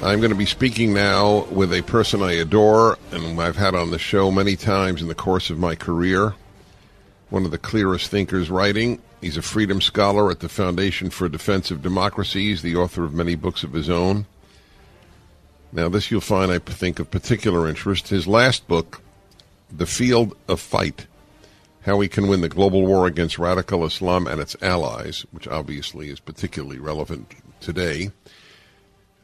I'm 0.00 0.20
going 0.20 0.30
to 0.30 0.36
be 0.36 0.46
speaking 0.46 0.94
now 0.94 1.44
with 1.46 1.72
a 1.72 1.82
person 1.82 2.22
I 2.22 2.34
adore 2.34 2.96
and 3.10 3.40
I've 3.40 3.56
had 3.56 3.74
on 3.74 3.90
the 3.90 3.98
show 3.98 4.30
many 4.30 4.54
times 4.54 5.02
in 5.02 5.08
the 5.08 5.14
course 5.14 5.50
of 5.50 5.58
my 5.58 5.74
career. 5.74 6.36
One 7.30 7.44
of 7.44 7.50
the 7.50 7.58
clearest 7.58 8.08
thinkers 8.08 8.48
writing. 8.48 9.02
He's 9.20 9.36
a 9.36 9.42
freedom 9.42 9.80
scholar 9.80 10.30
at 10.30 10.38
the 10.38 10.48
Foundation 10.48 11.10
for 11.10 11.28
Defense 11.28 11.72
of 11.72 11.82
Democracies, 11.82 12.62
the 12.62 12.76
author 12.76 13.02
of 13.02 13.12
many 13.12 13.34
books 13.34 13.64
of 13.64 13.72
his 13.72 13.90
own. 13.90 14.26
Now, 15.72 15.88
this 15.88 16.12
you'll 16.12 16.20
find, 16.20 16.52
I 16.52 16.58
think, 16.58 17.00
of 17.00 17.10
particular 17.10 17.68
interest. 17.68 18.06
His 18.06 18.28
last 18.28 18.68
book, 18.68 19.02
The 19.68 19.84
Field 19.84 20.36
of 20.46 20.60
Fight 20.60 21.08
How 21.82 21.96
We 21.96 22.06
Can 22.06 22.28
Win 22.28 22.40
the 22.40 22.48
Global 22.48 22.86
War 22.86 23.08
Against 23.08 23.36
Radical 23.36 23.84
Islam 23.84 24.28
and 24.28 24.40
Its 24.40 24.54
Allies, 24.62 25.26
which 25.32 25.48
obviously 25.48 26.08
is 26.08 26.20
particularly 26.20 26.78
relevant 26.78 27.34
today 27.60 28.12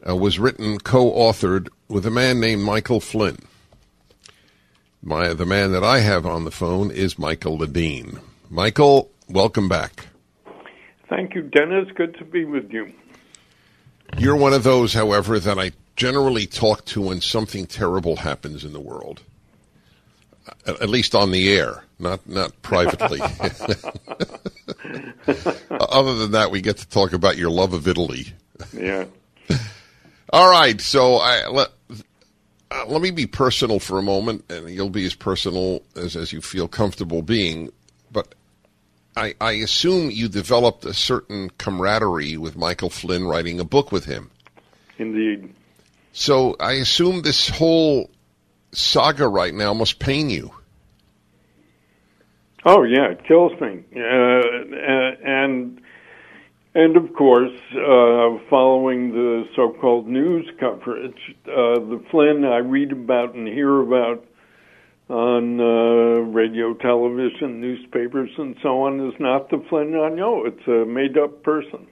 uh, 0.08 0.16
was 0.16 0.38
written, 0.38 0.78
co-authored 0.78 1.68
with 1.88 2.06
a 2.06 2.10
man 2.10 2.40
named 2.40 2.62
Michael 2.62 3.00
Flynn. 3.00 3.38
My, 5.02 5.34
the 5.34 5.46
man 5.46 5.72
that 5.72 5.84
I 5.84 6.00
have 6.00 6.24
on 6.24 6.44
the 6.44 6.50
phone 6.50 6.90
is 6.90 7.18
Michael 7.18 7.58
Ledeen. 7.58 8.20
Michael, 8.48 9.10
welcome 9.28 9.68
back. 9.68 10.06
Thank 11.08 11.34
you, 11.34 11.42
Dennis. 11.42 11.88
Good 11.94 12.16
to 12.18 12.24
be 12.24 12.44
with 12.44 12.72
you. 12.72 12.92
You're 14.16 14.36
one 14.36 14.54
of 14.54 14.62
those, 14.62 14.94
however, 14.94 15.38
that 15.38 15.58
I 15.58 15.72
generally 15.96 16.46
talk 16.46 16.84
to 16.86 17.02
when 17.02 17.20
something 17.20 17.66
terrible 17.66 18.16
happens 18.16 18.64
in 18.64 18.72
the 18.72 18.80
world. 18.80 19.22
At 20.66 20.90
least 20.90 21.14
on 21.14 21.30
the 21.30 21.52
air, 21.52 21.84
not 21.98 22.28
not 22.28 22.60
privately. 22.60 23.18
Other 25.70 26.16
than 26.16 26.32
that, 26.32 26.50
we 26.50 26.60
get 26.60 26.76
to 26.78 26.88
talk 26.88 27.14
about 27.14 27.38
your 27.38 27.50
love 27.50 27.72
of 27.72 27.88
Italy. 27.88 28.26
Yeah. 28.72 29.06
All 30.32 30.50
right, 30.50 30.80
so 30.80 31.16
I, 31.16 31.48
let, 31.48 31.68
uh, 32.70 32.84
let 32.86 33.02
me 33.02 33.10
be 33.10 33.26
personal 33.26 33.78
for 33.78 33.98
a 33.98 34.02
moment, 34.02 34.44
and 34.50 34.68
you'll 34.70 34.90
be 34.90 35.04
as 35.04 35.14
personal 35.14 35.82
as, 35.96 36.16
as 36.16 36.32
you 36.32 36.40
feel 36.40 36.66
comfortable 36.66 37.22
being. 37.22 37.70
But 38.10 38.34
I, 39.16 39.34
I 39.40 39.52
assume 39.52 40.10
you 40.10 40.28
developed 40.28 40.84
a 40.84 40.94
certain 40.94 41.50
camaraderie 41.58 42.36
with 42.36 42.56
Michael 42.56 42.90
Flynn 42.90 43.26
writing 43.26 43.60
a 43.60 43.64
book 43.64 43.92
with 43.92 44.06
him. 44.06 44.30
Indeed. 44.98 45.54
So 46.12 46.56
I 46.58 46.74
assume 46.74 47.22
this 47.22 47.48
whole 47.48 48.10
saga 48.72 49.28
right 49.28 49.54
now 49.54 49.74
must 49.74 49.98
pain 49.98 50.30
you. 50.30 50.52
Oh 52.64 52.82
yeah, 52.82 53.10
it 53.10 53.24
kills 53.24 53.52
me. 53.60 53.84
Uh, 53.94 54.40
and 55.24 55.80
and 56.74 56.96
of 56.96 57.12
course, 57.14 57.52
uh, 57.72 58.38
following 58.50 59.12
the 59.12 59.44
so-called 59.54 60.08
news 60.08 60.48
coverage, 60.58 61.36
uh, 61.46 61.78
the 61.78 62.02
Flynn 62.10 62.44
I 62.44 62.58
read 62.58 62.92
about 62.92 63.34
and 63.34 63.46
hear 63.46 63.80
about 63.80 64.24
on 65.08 65.60
uh, 65.60 66.20
radio, 66.32 66.74
television, 66.74 67.60
newspapers, 67.60 68.30
and 68.38 68.56
so 68.62 68.82
on 68.84 69.06
is 69.06 69.14
not 69.20 69.50
the 69.50 69.62
Flynn 69.68 69.94
I 69.94 70.08
know. 70.08 70.46
It's 70.46 70.66
a 70.66 70.84
made-up 70.86 71.42
person. 71.42 71.86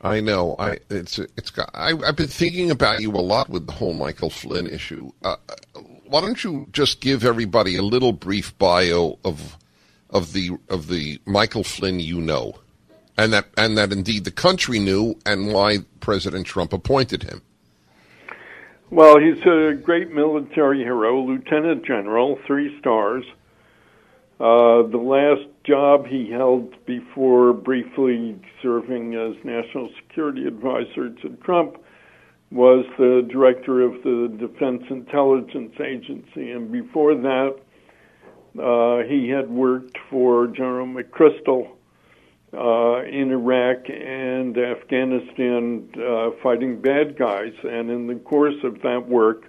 I 0.00 0.20
know. 0.20 0.54
I 0.58 0.78
it's 0.90 1.18
it's. 1.18 1.50
I, 1.74 1.92
I've 2.06 2.14
been 2.14 2.28
thinking 2.28 2.70
about 2.70 3.00
you 3.00 3.10
a 3.10 3.18
lot 3.18 3.48
with 3.48 3.66
the 3.66 3.72
whole 3.72 3.94
Michael 3.94 4.30
Flynn 4.30 4.68
issue. 4.68 5.10
Uh, 5.24 5.36
why 6.06 6.20
don't 6.20 6.44
you 6.44 6.68
just 6.70 7.00
give 7.00 7.24
everybody 7.24 7.76
a 7.76 7.82
little 7.82 8.12
brief 8.12 8.56
bio 8.58 9.18
of 9.24 9.56
of 10.10 10.32
the 10.32 10.50
of 10.68 10.86
the 10.86 11.20
Michael 11.26 11.64
Flynn 11.64 11.98
you 11.98 12.20
know? 12.20 12.54
And 13.18 13.32
that 13.32 13.46
and 13.56 13.76
that 13.76 13.92
indeed 13.92 14.24
the 14.24 14.30
country 14.30 14.78
knew, 14.78 15.18
and 15.26 15.52
why 15.52 15.78
President 16.00 16.46
Trump 16.46 16.72
appointed 16.72 17.24
him. 17.24 17.42
Well, 18.90 19.18
he's 19.18 19.44
a 19.44 19.74
great 19.74 20.10
military 20.10 20.78
hero, 20.78 21.20
lieutenant 21.20 21.84
general, 21.84 22.38
three 22.46 22.78
stars. 22.78 23.24
Uh, 24.40 24.86
the 24.86 24.96
last 24.96 25.46
job 25.64 26.06
he 26.06 26.30
held 26.30 26.74
before 26.86 27.52
briefly 27.52 28.40
serving 28.62 29.14
as 29.14 29.34
national 29.44 29.90
security 30.00 30.46
advisor 30.46 31.10
to 31.10 31.28
Trump 31.42 31.76
was 32.50 32.86
the 32.96 33.28
director 33.30 33.82
of 33.82 34.02
the 34.04 34.34
Defense 34.38 34.84
Intelligence 34.88 35.74
Agency, 35.80 36.52
and 36.52 36.72
before 36.72 37.14
that, 37.14 37.56
uh, 38.58 39.06
he 39.06 39.28
had 39.28 39.50
worked 39.50 39.98
for 40.08 40.46
General 40.46 40.86
McChrystal 40.86 41.68
uh, 42.54 43.02
in 43.04 43.30
Iraq 43.30 43.88
and 43.88 44.56
Afghanistan 44.56 45.88
uh, 45.96 46.30
fighting 46.42 46.80
bad 46.80 47.18
guys, 47.18 47.52
and 47.62 47.90
in 47.90 48.06
the 48.06 48.14
course 48.14 48.62
of 48.64 48.80
that 48.82 49.06
work, 49.06 49.44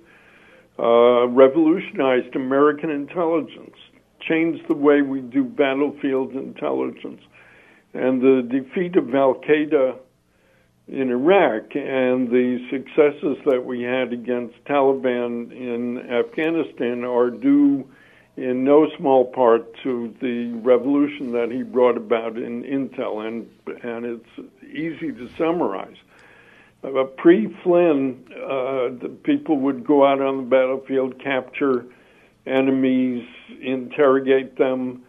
uh, 0.77 1.27
revolutionized 1.27 2.35
American 2.35 2.89
intelligence, 2.89 3.75
changed 4.21 4.67
the 4.67 4.75
way 4.75 5.01
we 5.01 5.21
do 5.21 5.43
battlefield 5.43 6.33
intelligence, 6.33 7.21
and 7.93 8.21
the 8.21 8.41
defeat 8.49 8.95
of 8.95 9.13
Al 9.15 9.35
Qaeda 9.35 9.97
in 10.87 11.11
Iraq 11.11 11.75
and 11.75 12.29
the 12.29 12.65
successes 12.69 13.37
that 13.45 13.63
we 13.63 13.83
had 13.83 14.11
against 14.11 14.55
Taliban 14.65 15.51
in 15.51 15.99
Afghanistan 16.09 17.03
are 17.03 17.29
due 17.29 17.87
in 18.37 18.63
no 18.63 18.87
small 18.97 19.25
part 19.25 19.75
to 19.83 20.15
the 20.21 20.53
revolution 20.61 21.31
that 21.33 21.51
he 21.51 21.63
brought 21.63 21.97
about 21.97 22.37
in 22.37 22.63
Intel, 22.63 23.27
and 23.27 23.49
and 23.83 24.05
it's 24.05 24.49
easy 24.71 25.11
to 25.11 25.29
summarize. 25.37 25.97
Uh, 26.83 27.03
Pre 27.17 27.53
Flynn, 27.63 28.23
uh, 28.33 28.95
the 29.01 29.17
people 29.23 29.57
would 29.57 29.85
go 29.85 30.05
out 30.05 30.21
on 30.21 30.37
the 30.37 30.43
battlefield, 30.43 31.21
capture 31.21 31.85
enemies, 32.45 33.27
interrogate 33.61 34.57
them, 34.57 35.03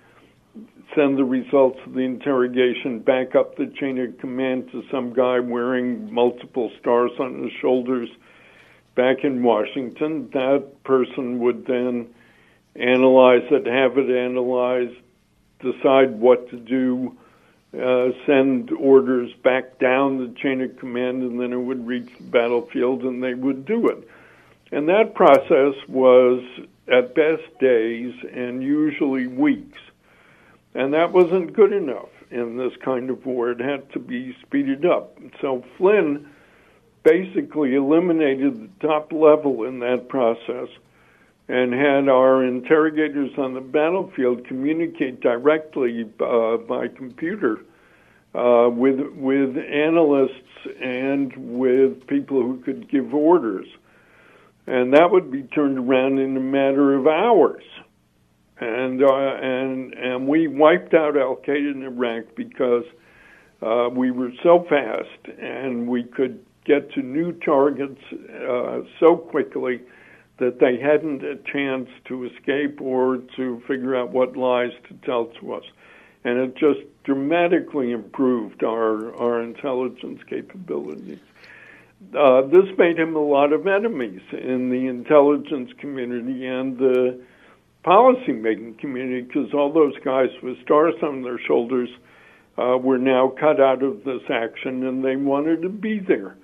send 0.95 1.17
the 1.17 1.25
results 1.25 1.79
of 1.87 1.95
the 1.95 2.01
interrogation 2.01 2.99
back 2.99 3.37
up 3.37 3.57
the 3.57 3.73
chain 3.79 3.99
of 3.99 4.19
command 4.19 4.69
to 4.73 4.83
some 4.91 5.13
guy 5.13 5.39
wearing 5.39 6.13
multiple 6.13 6.71
stars 6.81 7.13
on 7.21 7.43
his 7.43 7.53
shoulders 7.61 8.09
back 8.97 9.23
in 9.23 9.43
Washington. 9.43 10.29
That 10.33 10.83
person 10.83 11.39
would 11.39 11.67
then 11.67 12.09
analyze 12.81 13.43
it, 13.51 13.67
have 13.67 13.99
it 13.99 14.11
analyzed, 14.11 14.97
decide 15.61 16.19
what 16.19 16.49
to 16.51 16.57
do, 16.57 17.17
uh, 17.79 18.09
send 18.27 18.71
orders 18.73 19.33
back 19.45 19.79
down 19.79 20.19
the 20.19 20.35
chain 20.41 20.61
of 20.61 20.77
command, 20.79 21.23
and 21.23 21.41
then 21.41 21.53
it 21.53 21.61
would 21.61 21.87
reach 21.87 22.09
the 22.19 22.25
battlefield 22.25 23.03
and 23.03 23.23
they 23.23 23.35
would 23.35 23.65
do 23.65 23.89
it. 23.89 24.09
And 24.73 24.89
that 24.89 25.15
process 25.15 25.75
was 25.89 26.43
at 26.89 27.15
best 27.15 27.43
days 27.61 28.15
and 28.33 28.63
usually 28.63 29.27
weeks. 29.27 29.79
And 30.75 30.95
that 30.95 31.13
wasn't 31.13 31.53
good 31.53 31.73
enough 31.73 32.09
in 32.31 32.57
this 32.57 32.73
kind 32.85 33.11
of 33.11 33.27
war. 33.27 33.51
It 33.51 33.61
had 33.61 33.93
to 33.93 33.99
be 33.99 34.37
speeded 34.43 34.87
up. 34.87 35.19
So 35.41 35.65
Flynn 35.77 36.29
basically 37.03 37.75
eliminated 37.75 38.61
the 38.81 38.87
top 38.87 39.13
level 39.13 39.65
in 39.65 39.81
that 39.81 40.09
process 40.09 40.69
and 41.51 41.73
had 41.73 42.09
our 42.09 42.45
interrogators 42.45 43.33
on 43.37 43.55
the 43.55 43.61
battlefield 43.61 44.47
communicate 44.47 45.21
directly 45.21 46.09
uh, 46.21 46.57
by 46.59 46.87
computer 46.87 47.59
uh, 48.37 48.69
with 48.71 49.01
with 49.17 49.57
analysts 49.57 50.33
and 50.81 51.33
with 51.37 52.07
people 52.07 52.41
who 52.41 52.63
could 52.65 52.89
give 52.89 53.13
orders, 53.13 53.67
and 54.69 54.95
that 54.95 55.11
would 55.11 55.29
be 55.33 55.43
turned 55.43 55.77
around 55.77 56.21
in 56.21 56.37
a 56.37 56.41
matter 56.41 56.95
of 56.95 57.09
hours. 57.09 57.65
And 58.61 59.03
uh, 59.03 59.09
and 59.09 59.93
and 59.95 60.29
we 60.29 60.47
wiped 60.47 60.95
out 60.95 61.17
Al 61.17 61.35
Qaeda 61.35 61.75
in 61.75 61.83
Iraq 61.83 62.27
because 62.37 62.85
uh, 63.61 63.89
we 63.91 64.13
were 64.13 64.31
so 64.45 64.65
fast 64.69 65.37
and 65.41 65.89
we 65.89 66.05
could 66.05 66.45
get 66.65 66.93
to 66.93 67.03
new 67.03 67.33
targets 67.33 68.01
uh, 68.13 68.83
so 69.01 69.17
quickly 69.17 69.81
that 70.41 70.59
they 70.59 70.79
hadn't 70.79 71.23
a 71.23 71.37
chance 71.37 71.89
to 72.07 72.25
escape 72.25 72.81
or 72.81 73.19
to 73.37 73.63
figure 73.69 73.95
out 73.95 74.11
what 74.11 74.37
lies 74.37 74.73
to 74.89 74.95
tell 75.07 75.27
to 75.27 75.55
us. 75.55 75.65
And 76.25 76.39
it 76.39 76.57
just 76.57 76.81
dramatically 77.05 77.93
improved 77.93 78.65
our, 78.65 79.15
our 79.17 79.43
intelligence 79.43 80.21
capabilities. 80.29 81.21
uh, 82.19 82.43
this 82.43 82.67
made 82.77 82.99
him 82.99 83.15
a 83.15 83.23
lot 83.23 83.53
of 83.53 83.67
enemies 83.67 84.23
in 84.33 84.71
the 84.71 84.87
intelligence 84.87 85.71
community 85.79 86.47
and 86.47 86.79
the 86.79 87.21
policy 87.83 88.33
making 88.33 88.75
community 88.75 89.23
because 89.23 89.53
all 89.55 89.73
those 89.73 89.95
guys 90.05 90.29
with 90.43 90.61
stars 90.63 90.95
on 91.03 91.23
their 91.23 91.39
shoulders 91.39 91.89
uh, 92.59 92.77
were 92.77 92.99
now 92.99 93.29
cut 93.29 93.61
out 93.61 93.83
of 93.83 94.05
this 94.05 94.23
action 94.31 94.87
and 94.87 95.05
they 95.05 95.17
wanted 95.17 95.63
to 95.63 95.69
be 95.69 95.99
there. 95.99 96.37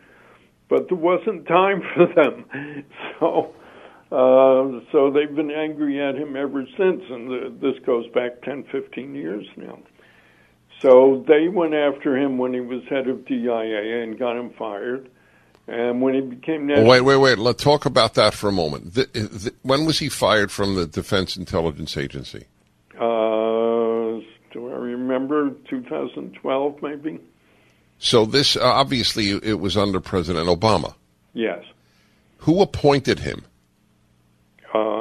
But 0.68 0.88
there 0.88 0.98
wasn't 0.98 1.46
time 1.46 1.82
for 1.94 2.06
them. 2.14 2.44
So, 3.20 3.54
uh, 4.12 4.80
so 4.92 5.10
they've 5.10 5.34
been 5.34 5.50
angry 5.50 6.00
at 6.00 6.14
him 6.14 6.36
ever 6.36 6.64
since, 6.76 7.02
and 7.10 7.28
the, 7.28 7.54
this 7.60 7.82
goes 7.84 8.06
back 8.08 8.42
10, 8.42 8.64
15 8.70 9.14
years 9.14 9.46
now. 9.56 9.78
So 10.80 11.24
they 11.26 11.48
went 11.48 11.74
after 11.74 12.16
him 12.16 12.38
when 12.38 12.52
he 12.52 12.60
was 12.60 12.82
head 12.88 13.08
of 13.08 13.24
DIA 13.24 14.02
and 14.02 14.18
got 14.18 14.36
him 14.36 14.50
fired. 14.50 15.08
And 15.68 16.00
when 16.00 16.14
he 16.14 16.20
became 16.20 16.66
national, 16.66 16.86
wait, 16.86 17.00
wait, 17.00 17.16
wait. 17.16 17.38
Let's 17.38 17.62
talk 17.62 17.86
about 17.86 18.14
that 18.14 18.34
for 18.34 18.48
a 18.48 18.52
moment. 18.52 18.94
The, 18.94 19.06
the, 19.12 19.52
when 19.62 19.84
was 19.84 19.98
he 19.98 20.08
fired 20.08 20.52
from 20.52 20.76
the 20.76 20.86
Defense 20.86 21.36
Intelligence 21.36 21.96
Agency? 21.96 22.44
Uh, 22.94 24.20
do 24.52 24.70
I 24.70 24.76
remember 24.76 25.50
2012, 25.68 26.82
maybe? 26.82 27.18
So 27.98 28.26
this 28.26 28.56
uh, 28.56 28.62
obviously 28.62 29.30
it 29.30 29.58
was 29.58 29.76
under 29.76 29.98
President 29.98 30.48
Obama. 30.48 30.94
Yes. 31.34 31.64
Who 32.38 32.62
appointed 32.62 33.18
him? 33.20 33.44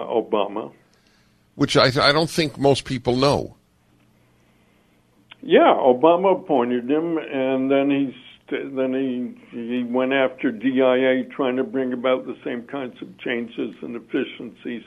Uh, 0.05 0.21
Obama. 0.21 0.71
Which 1.55 1.77
I, 1.77 1.85
I 1.85 2.11
don't 2.11 2.29
think 2.29 2.57
most 2.57 2.85
people 2.85 3.15
know. 3.15 3.55
Yeah, 5.41 5.75
Obama 5.79 6.41
appointed 6.41 6.89
him, 6.89 7.17
and 7.17 7.71
then 7.71 7.89
he's 7.89 8.15
then 8.49 8.93
he 8.93 9.57
he 9.57 9.83
went 9.83 10.13
after 10.13 10.51
DIA, 10.51 11.23
trying 11.35 11.55
to 11.57 11.63
bring 11.63 11.93
about 11.93 12.25
the 12.25 12.35
same 12.43 12.63
kinds 12.63 13.01
of 13.01 13.17
changes 13.19 13.75
and 13.81 13.95
efficiencies 13.95 14.83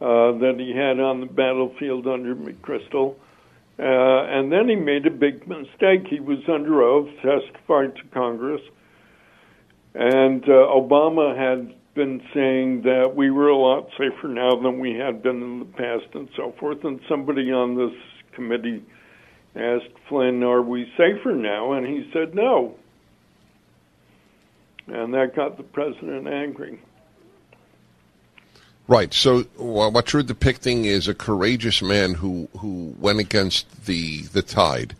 uh, 0.00 0.32
that 0.38 0.54
he 0.58 0.72
had 0.74 1.00
on 1.00 1.20
the 1.20 1.26
battlefield 1.26 2.06
under 2.06 2.34
McChrystal. 2.34 3.16
Uh, 3.78 3.82
and 3.82 4.50
then 4.50 4.68
he 4.68 4.74
made 4.74 5.06
a 5.06 5.10
big 5.10 5.46
mistake. 5.46 6.06
He 6.08 6.20
was 6.20 6.38
under 6.48 6.82
oath, 6.82 7.10
testified 7.16 7.94
to 7.96 8.02
Congress, 8.14 8.62
and 9.94 10.42
uh, 10.44 10.52
Obama 10.52 11.36
had 11.36 11.74
been 11.96 12.22
saying 12.32 12.82
that 12.82 13.16
we 13.16 13.30
were 13.30 13.48
a 13.48 13.56
lot 13.56 13.88
safer 13.98 14.28
now 14.28 14.54
than 14.54 14.78
we 14.78 14.94
had 14.94 15.22
been 15.22 15.42
in 15.42 15.58
the 15.58 15.64
past, 15.64 16.06
and 16.14 16.28
so 16.36 16.54
forth. 16.60 16.84
And 16.84 17.00
somebody 17.08 17.50
on 17.50 17.76
this 17.76 17.98
committee 18.32 18.84
asked 19.56 19.90
Flynn, 20.08 20.44
Are 20.44 20.62
we 20.62 20.92
safer 20.96 21.32
now? 21.32 21.72
And 21.72 21.84
he 21.86 22.08
said 22.12 22.34
no. 22.34 22.76
And 24.86 25.12
that 25.14 25.34
got 25.34 25.56
the 25.56 25.64
president 25.64 26.28
angry. 26.28 26.80
Right. 28.86 29.12
So 29.12 29.42
what 29.56 30.12
you're 30.12 30.22
depicting 30.22 30.84
is 30.84 31.08
a 31.08 31.14
courageous 31.14 31.82
man 31.82 32.14
who, 32.14 32.48
who 32.60 32.94
went 33.00 33.18
against 33.18 33.86
the 33.86 34.22
the 34.22 34.42
tide. 34.42 34.94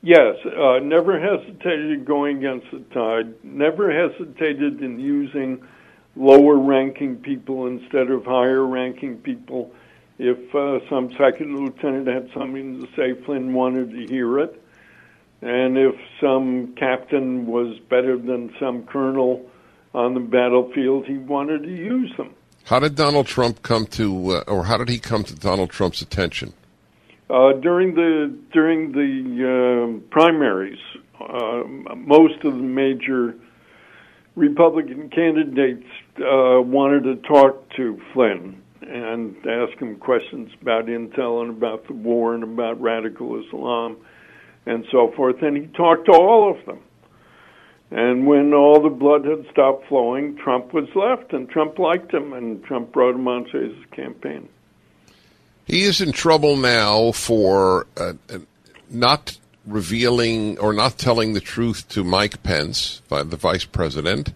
Yes, 0.00 0.36
uh, 0.44 0.80
never 0.80 1.18
hesitated 1.18 1.90
in 1.90 2.04
going 2.04 2.36
against 2.36 2.70
the 2.70 2.80
tide. 2.92 3.42
Never 3.42 3.90
hesitated 3.90 4.82
in 4.82 5.00
using 5.00 5.66
lower 6.16 6.56
ranking 6.56 7.16
people 7.16 7.66
instead 7.66 8.10
of 8.10 8.24
higher 8.24 8.64
ranking 8.64 9.18
people 9.18 9.72
if 10.18 10.54
uh, 10.54 10.78
some 10.88 11.10
second 11.18 11.58
lieutenant 11.58 12.06
had 12.06 12.30
something 12.32 12.80
to 12.80 12.86
say, 12.94 13.20
Flynn 13.24 13.52
wanted 13.52 13.90
to 13.90 14.06
hear 14.06 14.38
it. 14.38 14.60
And 15.42 15.76
if 15.76 15.94
some 16.20 16.74
captain 16.76 17.46
was 17.46 17.78
better 17.90 18.16
than 18.16 18.54
some 18.60 18.84
colonel 18.84 19.44
on 19.92 20.14
the 20.14 20.20
battlefield, 20.20 21.06
he 21.06 21.18
wanted 21.18 21.64
to 21.64 21.68
use 21.68 22.12
them. 22.16 22.34
How 22.64 22.78
did 22.78 22.94
Donald 22.94 23.26
Trump 23.26 23.62
come 23.62 23.86
to, 23.88 24.30
uh, 24.30 24.44
or 24.46 24.64
how 24.64 24.78
did 24.78 24.88
he 24.88 24.98
come 24.98 25.24
to 25.24 25.34
Donald 25.34 25.70
Trump's 25.70 26.00
attention? 26.00 26.54
Uh, 27.28 27.52
during 27.54 27.94
the 27.94 28.34
during 28.52 28.92
the 28.92 30.00
uh, 30.00 30.08
primaries, 30.10 30.78
uh, 31.20 31.64
most 31.96 32.44
of 32.44 32.54
the 32.54 32.62
major 32.62 33.34
Republican 34.36 35.08
candidates 35.10 35.86
uh, 36.18 36.60
wanted 36.60 37.04
to 37.04 37.16
talk 37.28 37.68
to 37.76 38.00
Flynn 38.12 38.62
and 38.82 39.36
ask 39.46 39.78
him 39.78 39.96
questions 39.96 40.50
about 40.60 40.86
intel 40.86 41.42
and 41.42 41.50
about 41.50 41.86
the 41.86 41.94
war 41.94 42.34
and 42.34 42.44
about 42.44 42.80
radical 42.80 43.42
Islam 43.44 43.96
and 44.66 44.84
so 44.90 45.12
forth. 45.16 45.42
And 45.42 45.56
he 45.56 45.66
talked 45.68 46.06
to 46.06 46.12
all 46.12 46.50
of 46.50 46.64
them. 46.66 46.80
And 47.90 48.26
when 48.26 48.52
all 48.52 48.82
the 48.82 48.88
blood 48.88 49.24
had 49.24 49.46
stopped 49.52 49.86
flowing, 49.88 50.36
Trump 50.36 50.72
was 50.72 50.88
left, 50.94 51.32
and 51.32 51.48
Trump 51.48 51.78
liked 51.78 52.12
him, 52.12 52.32
and 52.32 52.64
Trump 52.64 52.92
brought 52.92 53.14
him 53.14 53.28
onto 53.28 53.58
his 53.58 53.84
campaign. 53.92 54.48
He 55.64 55.84
is 55.84 56.00
in 56.00 56.12
trouble 56.12 56.56
now 56.56 57.12
for 57.12 57.86
uh, 57.96 58.14
not 58.90 59.38
revealing 59.66 60.58
or 60.58 60.72
not 60.72 60.98
telling 60.98 61.32
the 61.34 61.40
truth 61.40 61.88
to 61.90 62.04
Mike 62.04 62.42
Pence, 62.42 63.00
the 63.08 63.36
vice 63.36 63.64
president, 63.64 64.32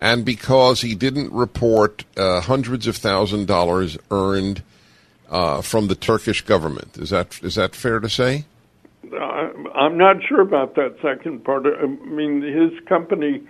and 0.00 0.24
because 0.24 0.80
he 0.80 0.94
didn't 0.94 1.32
report 1.32 2.04
uh, 2.16 2.40
hundreds 2.40 2.86
of 2.86 2.96
thousand 2.96 3.46
dollars 3.46 3.98
earned 4.10 4.62
uh, 5.28 5.62
from 5.62 5.88
the 5.88 5.94
Turkish 5.94 6.42
government. 6.42 6.96
Is 6.98 7.10
that 7.10 7.42
is 7.42 7.54
that 7.54 7.74
fair 7.74 8.00
to 8.00 8.08
say? 8.08 8.44
Uh, 9.12 9.16
I'm 9.74 9.96
not 9.96 10.16
sure 10.28 10.40
about 10.40 10.74
that 10.76 10.96
second 11.02 11.44
part. 11.44 11.66
I 11.66 11.86
mean, 11.86 12.42
his 12.42 12.78
company 12.86 13.42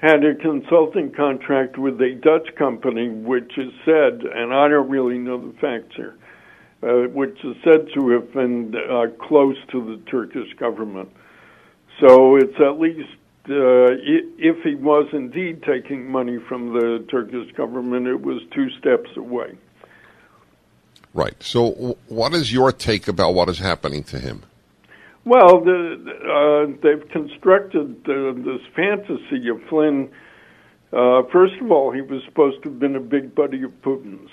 had 0.00 0.24
a 0.24 0.34
consulting 0.34 1.12
contract 1.12 1.76
with 1.76 2.00
a 2.00 2.14
Dutch 2.22 2.54
company, 2.56 3.08
which 3.08 3.58
is 3.58 3.72
said, 3.84 4.22
and 4.22 4.54
I 4.54 4.68
don't 4.68 4.88
really 4.88 5.18
know 5.18 5.38
the 5.38 5.52
facts 5.58 5.94
here, 5.94 6.16
uh, 6.82 7.08
which 7.08 7.36
is 7.44 7.56
said 7.62 7.88
to 7.94 8.08
have 8.10 8.32
been 8.32 8.74
uh, 8.74 9.08
close 9.26 9.56
to 9.72 9.84
the 9.84 10.10
Turkish 10.10 10.54
government. 10.58 11.10
So 12.00 12.36
it's 12.36 12.58
at 12.60 12.80
least 12.80 13.10
uh, 13.50 13.96
if 14.38 14.62
he 14.62 14.74
was 14.74 15.08
indeed 15.12 15.62
taking 15.62 16.10
money 16.10 16.38
from 16.48 16.72
the 16.72 17.04
Turkish 17.10 17.52
government, 17.56 18.06
it 18.06 18.20
was 18.20 18.42
two 18.54 18.70
steps 18.78 19.10
away. 19.16 19.56
Right. 21.12 21.34
So, 21.42 21.98
what 22.08 22.34
is 22.34 22.52
your 22.52 22.70
take 22.70 23.08
about 23.08 23.34
what 23.34 23.48
is 23.48 23.58
happening 23.58 24.04
to 24.04 24.18
him? 24.18 24.42
Well, 25.24 25.60
the, 25.60 25.96
uh, 26.24 26.78
they've 26.82 27.08
constructed 27.10 28.08
uh, 28.08 28.32
this 28.42 28.62
fantasy 28.74 29.48
of 29.48 29.60
Flynn. 29.68 30.10
Uh, 30.92 31.22
first 31.32 31.54
of 31.60 31.70
all, 31.70 31.92
he 31.92 32.00
was 32.00 32.22
supposed 32.26 32.62
to 32.62 32.70
have 32.70 32.78
been 32.78 32.96
a 32.96 33.00
big 33.00 33.34
buddy 33.34 33.62
of 33.62 33.70
Putin's. 33.82 34.30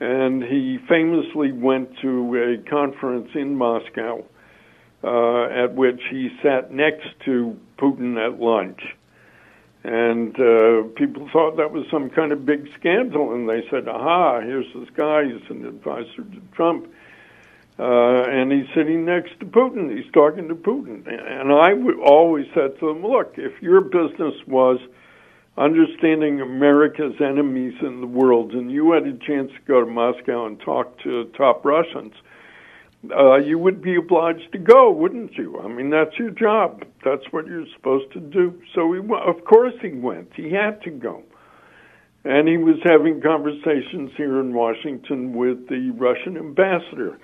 And 0.00 0.42
he 0.42 0.78
famously 0.88 1.52
went 1.52 1.90
to 2.02 2.34
a 2.34 2.68
conference 2.68 3.30
in 3.34 3.56
Moscow 3.56 4.24
uh, 5.04 5.44
at 5.44 5.74
which 5.74 6.00
he 6.10 6.30
sat 6.42 6.72
next 6.72 7.08
to 7.26 7.58
Putin 7.78 8.16
at 8.16 8.40
lunch. 8.40 8.80
And 9.84 10.34
uh, 10.40 10.88
people 10.96 11.28
thought 11.30 11.58
that 11.58 11.70
was 11.70 11.84
some 11.90 12.08
kind 12.08 12.32
of 12.32 12.46
big 12.46 12.68
scandal, 12.78 13.34
and 13.34 13.46
they 13.46 13.62
said, 13.70 13.86
aha, 13.86 14.40
here's 14.40 14.72
this 14.74 14.88
guy, 14.96 15.24
he's 15.24 15.50
an 15.50 15.66
advisor 15.66 16.22
to 16.22 16.40
Trump. 16.54 16.88
Uh, 17.78 18.22
and 18.22 18.52
he's 18.52 18.66
sitting 18.74 19.04
next 19.04 19.38
to 19.40 19.46
Putin. 19.46 19.94
He's 19.94 20.10
talking 20.12 20.48
to 20.48 20.54
Putin. 20.54 21.06
And 21.06 21.52
I 21.52 21.72
always 22.02 22.46
said 22.54 22.78
to 22.78 22.86
them, 22.86 23.02
look, 23.02 23.34
if 23.36 23.60
your 23.60 23.80
business 23.80 24.34
was 24.46 24.78
understanding 25.58 26.40
America's 26.40 27.20
enemies 27.20 27.74
in 27.82 28.00
the 28.00 28.06
world 28.06 28.52
and 28.52 28.70
you 28.70 28.92
had 28.92 29.06
a 29.06 29.12
chance 29.18 29.50
to 29.50 29.60
go 29.66 29.80
to 29.84 29.90
Moscow 29.90 30.46
and 30.46 30.58
talk 30.60 30.98
to 31.00 31.24
top 31.36 31.64
Russians, 31.64 32.14
uh, 33.10 33.36
you 33.36 33.58
would 33.58 33.82
be 33.82 33.96
obliged 33.96 34.52
to 34.52 34.58
go, 34.58 34.90
wouldn't 34.90 35.34
you? 35.34 35.60
I 35.60 35.68
mean, 35.68 35.90
that's 35.90 36.18
your 36.18 36.30
job. 36.30 36.84
That's 37.04 37.24
what 37.30 37.46
you're 37.46 37.66
supposed 37.76 38.12
to 38.12 38.20
do. 38.20 38.60
So, 38.74 38.92
he, 38.92 39.00
of 39.00 39.44
course, 39.44 39.74
he 39.82 39.92
went. 39.92 40.30
He 40.34 40.50
had 40.50 40.82
to 40.82 40.90
go. 40.90 41.22
And 42.24 42.48
he 42.48 42.56
was 42.56 42.76
having 42.84 43.20
conversations 43.20 44.10
here 44.16 44.40
in 44.40 44.54
Washington 44.54 45.34
with 45.34 45.68
the 45.68 45.90
Russian 45.98 46.38
ambassador 46.38 47.18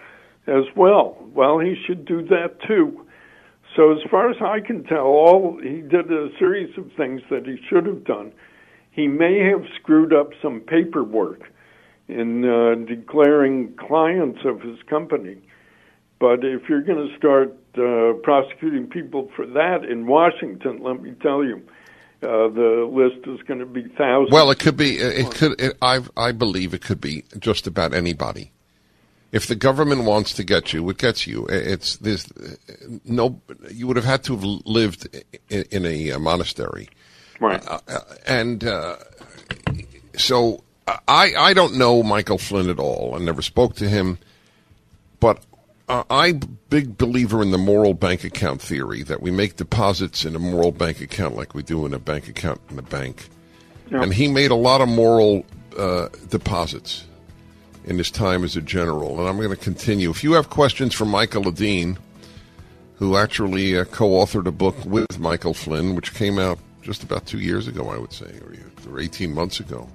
as 0.47 0.65
well. 0.77 1.17
Well, 1.35 1.59
he 1.59 1.75
should 1.87 2.05
do 2.05 2.23
that 2.27 2.61
too. 2.67 3.07
So, 3.77 3.93
as 3.93 3.99
far 4.11 4.31
as 4.31 4.37
I 4.43 4.61
can 4.65 4.85
tell, 4.85 5.07
all 5.07 5.59
he 5.63 5.81
did 5.81 6.11
a 6.13 6.29
series 6.39 6.77
of 6.77 6.91
things 6.97 7.23
that 7.31 7.47
he 7.47 7.57
should 7.69 7.87
have 7.87 8.05
done. 8.05 8.33
He 8.91 9.07
may 9.07 9.39
have 9.51 9.65
screwed 9.81 10.13
up 10.13 10.31
some 10.43 10.61
paperwork 10.61 11.43
in 12.09 12.45
uh, 12.45 12.75
declaring 12.87 13.75
clients 13.79 14.41
of 14.45 14.61
his 14.61 14.79
company 14.89 15.39
but 16.21 16.45
if 16.45 16.69
you're 16.69 16.83
going 16.83 17.09
to 17.09 17.17
start 17.17 17.53
uh, 17.77 18.13
prosecuting 18.23 18.87
people 18.87 19.31
for 19.35 19.47
that 19.47 19.85
in 19.85 20.07
Washington, 20.07 20.83
let 20.83 21.03
me 21.03 21.13
tell 21.21 21.43
you, 21.43 21.57
uh, 22.23 22.49
the 22.49 22.89
list 22.93 23.27
is 23.27 23.41
going 23.49 23.59
to 23.61 23.67
be 23.67 23.83
thousands. 23.97 24.31
Well, 24.31 24.51
it 24.51 24.59
could 24.61 24.77
be. 24.77 24.99
It 24.99 25.31
could. 25.33 25.61
It, 25.61 25.77
I 25.81 26.01
I 26.17 26.33
believe 26.33 26.75
it 26.75 26.83
could 26.83 27.01
be 27.01 27.25
just 27.39 27.67
about 27.67 27.95
anybody. 27.95 28.53
If 29.33 29.47
the 29.47 29.55
government 29.55 30.05
wants 30.05 30.35
to 30.35 30.45
get 30.45 30.73
you, 30.73 30.91
it 30.91 30.99
gets 30.99 31.27
you. 31.27 31.47
It's 31.49 31.97
this. 31.97 32.31
No, 33.05 33.41
you 33.71 33.87
would 33.87 33.97
have 33.97 34.05
had 34.05 34.23
to 34.25 34.35
have 34.37 34.45
lived 34.45 35.09
in, 35.49 35.65
in 35.71 35.87
a 35.87 36.19
monastery, 36.19 36.89
Right. 37.41 37.63
uh, 37.67 37.79
and 38.27 38.65
uh, 38.65 38.97
so 40.17 40.63
I 41.09 41.33
I 41.39 41.55
don't 41.55 41.79
know 41.79 42.03
Michael 42.03 42.39
Flynn 42.39 42.69
at 42.69 42.79
all. 42.79 43.15
I 43.15 43.19
never 43.19 43.41
spoke 43.41 43.77
to 43.77 43.89
him, 43.89 44.19
but 45.21 45.43
uh, 45.91 46.05
I'm 46.09 46.39
big 46.69 46.97
believer 46.97 47.43
in 47.43 47.51
the 47.51 47.59
moral 47.59 47.95
bank 47.95 48.23
account 48.23 48.63
theory 48.63 49.03
that 49.03 49.21
we 49.21 49.33
make 49.33 49.57
deposits 49.57 50.25
in 50.25 50.37
a 50.37 50.39
moral 50.39 50.71
bank 50.71 51.01
account 51.01 51.35
like 51.35 51.53
we 51.53 51.65
do 51.65 51.85
in 51.85 51.93
a 51.93 51.99
bank 51.99 52.29
account 52.29 52.61
in 52.71 52.79
a 52.79 52.83
bank. 52.83 53.29
Yeah. 53.91 54.03
And 54.03 54.15
he 54.15 54.29
made 54.29 54.53
a 54.53 54.57
lot 54.57 54.81
of 54.81 54.89
moral 54.89 55.45
uh, 55.77 56.09
deposits 56.29 57.07
in 57.85 57.99
his 57.99 58.09
time 58.09 58.45
as 58.45 58.55
a 58.55 58.61
general. 58.61 59.19
And 59.19 59.29
I'm 59.29 59.37
going 59.37 59.51
to 59.51 59.57
continue. 59.57 60.11
If 60.11 60.23
you 60.23 60.35
have 60.35 60.49
questions 60.49 60.95
for 60.95 61.07
Michael 61.07 61.43
Ledeen, 61.43 61.99
who 62.97 63.17
actually 63.17 63.77
uh, 63.77 63.85
co-authored 63.85 64.47
a 64.47 64.53
book 64.53 64.77
with 64.85 65.19
Michael 65.19 65.55
Flynn, 65.55 65.97
which 65.97 66.15
came 66.15 66.39
out 66.39 66.61
just 66.83 67.03
about 67.03 67.27
two 67.27 67.41
years 67.41 67.67
ago, 67.67 67.89
I 67.89 67.99
would 67.99 68.13
say, 68.13 68.33
or, 68.45 68.55
or 68.93 69.01
18 69.01 69.35
months 69.35 69.59
ago. 69.59 69.89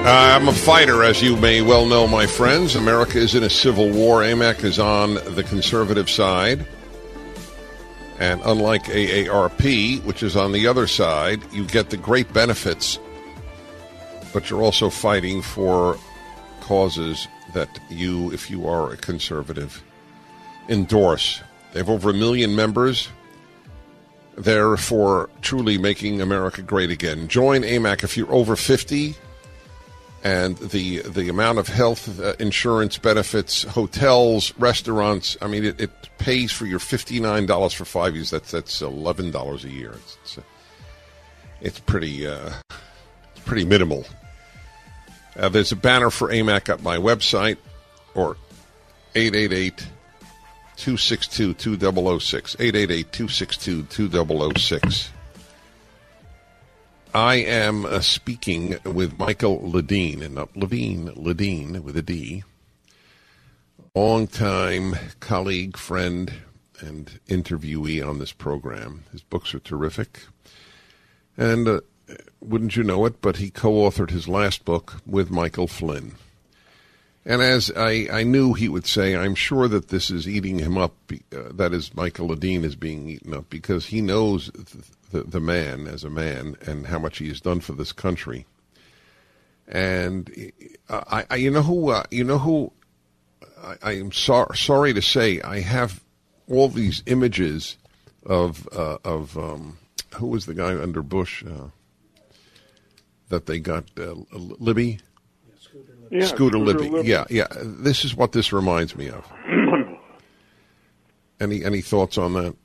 Uh, 0.00 0.36
I'm 0.36 0.48
a 0.48 0.52
fighter, 0.52 1.02
as 1.02 1.20
you 1.20 1.36
may 1.36 1.60
well 1.60 1.84
know, 1.84 2.06
my 2.06 2.24
friends. 2.24 2.76
America 2.76 3.18
is 3.18 3.34
in 3.34 3.42
a 3.42 3.50
civil 3.50 3.90
war. 3.90 4.20
AMAC 4.20 4.62
is 4.62 4.78
on 4.78 5.14
the 5.34 5.44
conservative 5.46 6.08
side. 6.08 6.64
And 8.18 8.40
unlike 8.44 8.84
AARP, 8.84 10.02
which 10.04 10.22
is 10.22 10.36
on 10.36 10.52
the 10.52 10.68
other 10.68 10.86
side, 10.86 11.42
you 11.52 11.66
get 11.66 11.90
the 11.90 11.96
great 11.96 12.32
benefits, 12.32 12.98
but 14.32 14.48
you're 14.48 14.62
also 14.62 14.88
fighting 14.88 15.42
for 15.42 15.98
causes 16.60 17.26
that 17.52 17.68
you, 17.90 18.32
if 18.32 18.48
you 18.50 18.68
are 18.68 18.92
a 18.92 18.96
conservative, 18.96 19.82
endorse. 20.68 21.42
They 21.72 21.80
have 21.80 21.90
over 21.90 22.10
a 22.10 22.14
million 22.14 22.54
members. 22.54 23.08
They're 24.36 24.76
for 24.76 25.28
truly 25.42 25.76
making 25.76 26.22
America 26.22 26.62
great 26.62 26.90
again. 26.90 27.26
Join 27.26 27.62
AMAC 27.62 28.04
if 28.04 28.16
you're 28.16 28.32
over 28.32 28.54
50 28.54 29.16
and 30.24 30.56
the 30.58 30.98
the 31.02 31.28
amount 31.28 31.58
of 31.58 31.68
health 31.68 32.20
uh, 32.20 32.34
insurance 32.38 32.98
benefits, 32.98 33.62
hotels, 33.62 34.52
restaurants. 34.58 35.36
I 35.40 35.46
mean, 35.46 35.64
it, 35.64 35.80
it 35.80 35.90
pays 36.18 36.52
for 36.52 36.66
your 36.66 36.78
fifty 36.78 37.20
nine 37.20 37.46
dollars 37.46 37.72
for 37.72 37.84
five 37.84 38.14
years. 38.14 38.30
That's 38.30 38.50
that's 38.50 38.82
eleven 38.82 39.30
dollars 39.30 39.64
a 39.64 39.70
year. 39.70 39.92
It's 39.92 40.18
it's, 40.22 40.38
uh, 40.38 40.42
it's 41.60 41.80
pretty 41.80 42.26
uh, 42.26 42.50
it's 43.34 43.44
pretty 43.44 43.64
minimal. 43.64 44.04
Uh, 45.36 45.48
there's 45.48 45.70
a 45.70 45.76
banner 45.76 46.10
for 46.10 46.28
AMAC 46.28 46.68
at 46.68 46.82
my 46.82 46.96
website 46.96 47.58
or 48.14 48.36
888 49.14 49.86
262 50.76 51.54
2006. 51.54 52.56
888 52.58 53.12
262 53.12 53.82
2006. 53.84 55.10
I 57.14 57.36
am 57.36 57.86
uh, 57.86 58.00
speaking 58.00 58.76
with 58.84 59.18
Michael 59.18 59.60
Ledeen, 59.60 60.22
and 60.22 60.34
not 60.34 60.54
Levine, 60.54 61.08
Ledeen 61.14 61.80
with 61.82 61.96
a 61.96 62.02
D. 62.02 62.44
Longtime 63.94 64.94
colleague, 65.18 65.76
friend, 65.78 66.32
and 66.80 67.18
interviewee 67.26 68.06
on 68.06 68.18
this 68.18 68.32
program. 68.32 69.04
His 69.10 69.22
books 69.22 69.54
are 69.54 69.58
terrific. 69.58 70.20
And 71.36 71.66
uh, 71.66 71.80
wouldn't 72.40 72.76
you 72.76 72.84
know 72.84 73.06
it, 73.06 73.22
but 73.22 73.36
he 73.36 73.50
co 73.50 73.72
authored 73.72 74.10
his 74.10 74.28
last 74.28 74.66
book 74.66 75.00
with 75.06 75.30
Michael 75.30 75.66
Flynn. 75.66 76.12
And 77.24 77.42
as 77.42 77.72
I, 77.74 78.06
I 78.12 78.22
knew 78.22 78.52
he 78.52 78.68
would 78.68 78.86
say, 78.86 79.16
I'm 79.16 79.34
sure 79.34 79.66
that 79.68 79.88
this 79.88 80.10
is 80.10 80.28
eating 80.28 80.58
him 80.58 80.76
up. 80.76 80.94
Uh, 81.10 81.52
that 81.52 81.72
is, 81.72 81.94
Michael 81.94 82.28
Ledeen 82.28 82.64
is 82.64 82.76
being 82.76 83.08
eaten 83.08 83.34
up 83.34 83.48
because 83.50 83.86
he 83.86 84.00
knows 84.00 84.50
th- 84.50 84.84
the, 85.10 85.22
the 85.22 85.40
man 85.40 85.86
as 85.86 86.04
a 86.04 86.10
man 86.10 86.56
and 86.66 86.86
how 86.86 86.98
much 86.98 87.18
he 87.18 87.28
has 87.28 87.40
done 87.40 87.60
for 87.60 87.72
this 87.72 87.92
country. 87.92 88.46
And 89.66 90.52
I, 90.88 91.26
I 91.30 91.36
you 91.36 91.50
know 91.50 91.62
who, 91.62 91.90
uh, 91.90 92.04
you 92.10 92.24
know 92.24 92.38
who, 92.38 92.72
I, 93.62 93.76
I 93.82 93.92
am 93.92 94.12
sor- 94.12 94.54
sorry 94.54 94.92
to 94.94 95.02
say, 95.02 95.40
I 95.42 95.60
have 95.60 96.02
all 96.48 96.68
these 96.68 97.02
images 97.06 97.76
of 98.24 98.68
uh, 98.72 98.98
of 99.04 99.36
um, 99.38 99.78
who 100.16 100.28
was 100.28 100.46
the 100.46 100.54
guy 100.54 100.80
under 100.80 101.02
Bush 101.02 101.44
uh, 101.44 101.68
that 103.28 103.46
they 103.46 103.58
got 103.58 103.84
uh, 103.98 104.14
Libby. 104.32 105.00
Yeah, 106.10 106.24
Scooter 106.24 106.58
Libby. 106.58 106.88
Libby. 106.88 107.08
Yeah, 107.08 107.24
yeah. 107.28 107.48
This 107.52 108.04
is 108.04 108.14
what 108.14 108.32
this 108.32 108.52
reminds 108.52 108.96
me 108.96 109.10
of. 109.10 109.30
any 111.40 111.64
any 111.64 111.82
thoughts 111.82 112.16
on 112.16 112.32
that? 112.34 112.56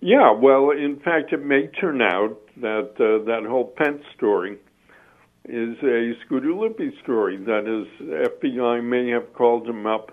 Yeah, 0.00 0.32
well, 0.32 0.70
in 0.70 0.98
fact, 1.04 1.32
it 1.32 1.44
may 1.44 1.66
turn 1.66 2.00
out 2.00 2.38
that 2.56 2.92
uh, 2.96 3.24
that 3.26 3.46
whole 3.46 3.74
Pence 3.76 4.02
story 4.16 4.56
is 5.44 5.76
a 5.82 6.12
Scooter 6.24 6.54
story. 7.02 7.36
That 7.36 7.66
is, 7.68 7.86
FBI 8.00 8.82
may 8.82 9.10
have 9.10 9.32
called 9.34 9.68
him 9.68 9.86
up 9.86 10.12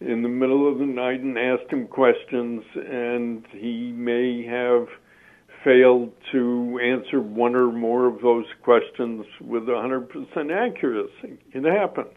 in 0.00 0.22
the 0.22 0.28
middle 0.28 0.70
of 0.70 0.78
the 0.78 0.86
night 0.86 1.20
and 1.20 1.38
asked 1.38 1.72
him 1.72 1.86
questions, 1.86 2.64
and 2.74 3.44
he 3.52 3.92
may 3.92 4.44
have 4.44 4.88
failed 5.64 6.12
to 6.32 6.80
answer 6.82 7.20
one 7.20 7.54
or 7.54 7.70
more 7.72 8.06
of 8.06 8.20
those 8.22 8.44
questions 8.62 9.24
with 9.40 9.64
100% 9.64 10.08
accuracy. 10.52 11.38
It 11.52 11.64
happens. 11.64 12.14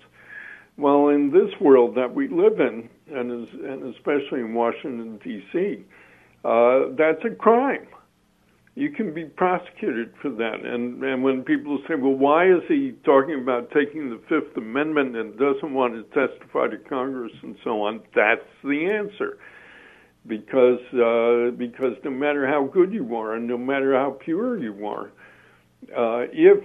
Well, 0.78 1.10
in 1.10 1.32
this 1.32 1.60
world 1.62 1.96
that 1.96 2.14
we 2.14 2.28
live 2.30 2.60
in, 2.60 2.90
and, 3.12 3.44
as, 3.44 3.50
and 3.54 3.96
especially 3.96 4.40
in 4.42 4.54
Washington, 4.54 5.20
D.C., 5.24 5.86
uh, 6.44 6.94
that's 6.98 7.24
a 7.26 7.36
crime. 7.36 7.88
You 8.76 8.92
can 8.92 9.14
be 9.14 9.26
prosecuted 9.26 10.14
for 10.22 10.30
that. 10.30 10.64
And, 10.64 11.04
and 11.04 11.22
when 11.22 11.44
people 11.44 11.80
say, 11.88 11.96
well, 11.96 12.14
why 12.14 12.50
is 12.50 12.62
he 12.68 12.94
talking 13.04 13.42
about 13.42 13.72
taking 13.72 14.10
the 14.10 14.22
Fifth 14.30 14.56
Amendment 14.56 15.18
and 15.18 15.38
doesn't 15.38 15.74
want 15.74 15.96
to 15.96 16.04
testify 16.28 16.68
to 16.68 16.78
Congress 16.78 17.34
and 17.44 17.58
so 17.64 17.82
on, 17.82 18.02
that's 18.16 18.46
the 18.64 18.90
answer 18.90 19.38
because 20.28 20.80
uh, 20.94 21.52
because 21.58 21.96
no 22.04 22.12
matter 22.12 22.48
how 22.48 22.66
good 22.66 22.94
you 22.94 23.16
are 23.16 23.36
and 23.36 23.48
no 23.48 23.58
matter 23.58 23.94
how 23.94 24.12
pure 24.12 24.58
you 24.58 24.88
are, 24.88 25.12
uh, 25.98 26.28
if 26.32 26.64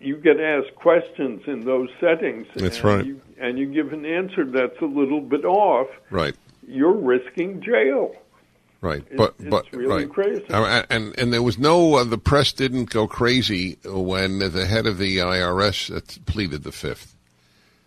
you 0.00 0.16
get 0.16 0.40
asked 0.40 0.74
questions 0.76 1.42
in 1.46 1.64
those 1.64 1.88
settings, 2.00 2.46
That's 2.54 2.76
and 2.76 2.84
right. 2.84 3.04
you, 3.04 3.20
and 3.38 3.58
you 3.58 3.66
give 3.72 3.92
an 3.92 4.04
answer 4.04 4.44
that's 4.44 4.80
a 4.80 4.86
little 4.86 5.20
bit 5.20 5.44
off, 5.44 5.88
Right, 6.10 6.34
you're 6.66 6.96
risking 6.96 7.62
jail. 7.62 8.14
Right. 8.80 9.02
It's- 9.10 9.16
but 9.16 9.34
it's 9.38 9.50
but 9.50 9.72
really 9.72 10.04
right. 10.04 10.12
crazy. 10.12 10.44
And 10.48 11.18
and 11.18 11.32
there 11.32 11.42
was 11.42 11.58
no 11.58 11.94
uh, 11.96 12.04
the 12.04 12.18
press 12.18 12.52
didn't 12.52 12.90
go 12.90 13.06
crazy 13.06 13.78
when 13.84 14.38
the 14.38 14.66
head 14.66 14.86
of 14.86 14.98
the 14.98 15.18
IRS 15.18 15.94
uh, 15.94 16.00
pleaded 16.26 16.62
the 16.62 16.72
fifth. 16.72 17.14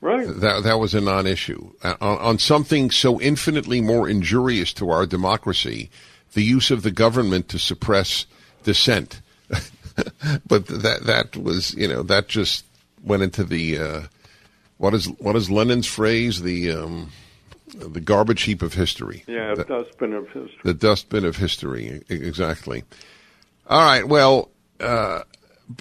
Right. 0.01 0.27
That 0.27 0.63
that 0.63 0.79
was 0.79 0.93
a 0.93 1.01
non-issue 1.01 1.71
uh, 1.81 1.95
on, 2.01 2.17
on 2.17 2.37
something 2.37 2.91
so 2.91 3.21
infinitely 3.21 3.79
more 3.79 4.09
injurious 4.09 4.73
to 4.73 4.89
our 4.89 5.05
democracy, 5.05 5.89
the 6.33 6.43
use 6.43 6.71
of 6.71 6.83
the 6.83 6.91
government 6.91 7.47
to 7.49 7.59
suppress 7.59 8.25
dissent. 8.63 9.21
but 10.47 10.67
that 10.67 11.03
that 11.05 11.37
was 11.37 11.73
you 11.75 11.87
know 11.87 12.03
that 12.03 12.27
just 12.27 12.65
went 13.03 13.23
into 13.23 13.43
the 13.43 13.77
uh, 13.77 14.01
what 14.77 14.93
is 14.93 15.05
what 15.19 15.35
is 15.35 15.49
Lenin's 15.49 15.87
phrase 15.87 16.41
the 16.41 16.71
um, 16.71 17.09
the 17.73 17.99
garbage 18.01 18.43
heap 18.43 18.61
of 18.61 18.73
history. 18.73 19.23
Yeah, 19.27 19.55
The- 19.55 19.63
dustbin 19.65 20.13
of 20.13 20.25
history. 20.27 20.59
the 20.63 20.73
dustbin 20.73 21.25
of 21.25 21.37
history. 21.37 22.01
Exactly. 22.09 22.83
All 23.67 23.79
right. 23.85 24.07
Well, 24.07 24.49
uh, 24.79 25.21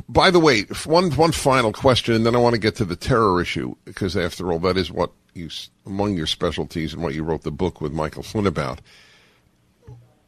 by 0.08 0.30
the 0.30 0.38
way, 0.40 0.62
one 0.86 1.10
one 1.12 1.32
final 1.32 1.72
question, 1.72 2.14
and 2.14 2.24
then 2.24 2.34
I 2.36 2.38
want 2.38 2.54
to 2.54 2.60
get 2.60 2.76
to 2.76 2.84
the 2.84 2.96
terror 2.96 3.40
issue 3.40 3.74
because, 3.84 4.16
after 4.16 4.52
all, 4.52 4.58
that 4.60 4.76
is 4.76 4.90
what 4.90 5.10
you 5.34 5.48
among 5.86 6.16
your 6.16 6.26
specialties 6.26 6.92
and 6.94 7.02
what 7.02 7.14
you 7.14 7.24
wrote 7.24 7.42
the 7.42 7.50
book 7.50 7.80
with 7.80 7.92
Michael 7.92 8.22
Flynn 8.22 8.46
about. 8.46 8.80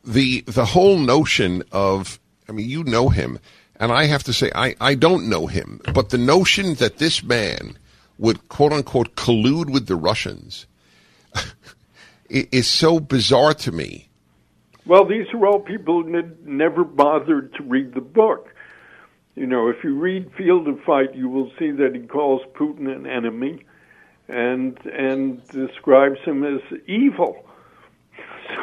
The 0.05 0.43
the 0.43 0.67
whole 0.67 0.99
notion 0.99 1.63
of, 1.73 2.21
I 2.49 2.53
mean, 2.53 2.69
you 2.69 2.85
know 2.85 3.09
him, 3.09 3.39
and 3.77 3.91
I 3.93 4.05
have 4.05 4.23
to 4.25 4.33
say, 4.33 4.51
I 4.55 4.75
I 4.81 4.95
don't 4.95 5.29
know 5.31 5.47
him, 5.47 5.81
but 5.95 6.11
the 6.11 6.19
notion 6.19 6.75
that 6.75 6.99
this 6.99 7.23
man 7.23 7.79
would 8.19 8.49
quote 8.49 8.73
unquote 8.73 9.15
collude 9.17 9.71
with 9.71 9.87
the 9.87 9.97
Russians 9.97 10.67
is 12.35 12.69
so 12.69 13.01
bizarre 13.01 13.55
to 13.55 13.73
me. 13.73 14.09
Well, 14.87 15.07
these 15.07 15.27
are 15.33 15.47
all 15.47 15.61
people 15.61 16.03
who 16.03 16.11
ne- 16.11 16.37
never 16.45 16.85
bothered 16.85 17.55
to 17.55 17.63
read 17.63 17.95
the 17.95 18.01
book. 18.01 18.49
You 19.35 19.47
know, 19.47 19.69
if 19.69 19.83
you 19.83 19.99
read 19.99 20.31
Field 20.37 20.69
of 20.69 20.81
Fight, 20.85 21.15
you 21.15 21.29
will 21.29 21.51
see 21.59 21.71
that 21.73 21.95
he 21.95 22.07
calls 22.07 22.43
Putin 22.55 22.95
an 22.95 23.07
enemy 23.07 23.65
and 24.29 24.79
and 24.87 25.47
describes 25.49 26.21
him 26.25 26.45
as 26.45 26.61
evil. 26.87 27.45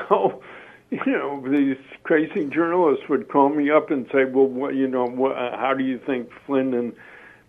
So, 0.10 0.44
you 0.92 1.04
know, 1.08 1.44
these 1.50 1.78
crazy 2.04 2.46
journalists 2.46 3.10
would 3.10 3.30
call 3.30 3.50
me 3.50 3.72
up 3.72 3.90
and 3.90 4.06
say, 4.12 4.26
"Well, 4.26 4.46
what, 4.46 4.76
you 4.76 4.88
know, 4.88 5.08
what, 5.08 5.32
uh, 5.32 5.58
how 5.58 5.74
do 5.74 5.84
you 5.84 6.00
think 6.06 6.30
Flynn 6.46 6.76
and 6.76 6.94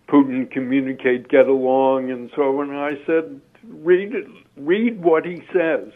Putin 0.07 0.49
communicate, 0.49 1.27
get 1.29 1.47
along, 1.47 2.09
and 2.09 2.31
so 2.35 2.59
on?" 2.59 2.71
And 2.71 2.79
I 2.79 2.93
said, 3.05 3.39
read 3.67 4.13
read 4.57 5.03
what 5.03 5.25
he 5.25 5.43
says. 5.53 5.91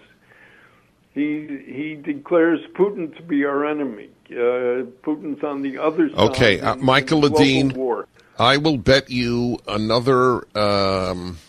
He 1.18 1.48
he 1.66 1.96
declares 1.96 2.60
Putin 2.76 3.16
to 3.18 3.24
be 3.24 3.44
our 3.44 3.66
enemy. 3.66 4.10
Uh, 4.30 4.86
Putin's 5.02 5.44
on 5.44 5.64
the 5.64 5.80
other 5.80 6.10
side. 6.10 6.20
Okay, 6.30 6.60
uh, 6.60 6.76
Michael 6.76 7.22
Ledeen. 7.22 8.06
I 8.38 8.58
will 8.58 8.78
bet 8.78 9.10
you 9.10 9.58
another. 9.68 10.46
Um, 10.56 11.40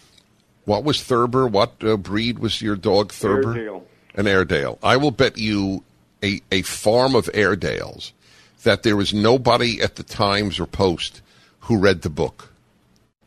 what 0.65 0.85
was 0.85 1.03
Thurber? 1.03 1.47
What 1.47 1.85
uh, 1.85 1.99
breed 1.99 2.39
was 2.39 2.63
your 2.63 2.77
dog 2.77 3.13
Thurber? 3.13 3.51
Airedale. 3.51 3.87
An 4.15 4.27
Airedale. 4.27 4.79
I 4.83 4.97
will 4.97 5.11
bet 5.11 5.37
you 5.37 5.85
a, 6.23 6.41
a 6.51 6.63
farm 6.63 7.15
of 7.15 7.29
Airedales 7.35 8.15
that 8.63 8.85
there 8.85 8.97
was 8.97 9.13
nobody 9.13 9.83
at 9.83 9.97
the 9.97 10.03
Times 10.03 10.59
or 10.59 10.67
Post 10.67 11.21
who 11.61 11.77
read 11.77 12.01
the 12.01 12.11
book. 12.11 12.55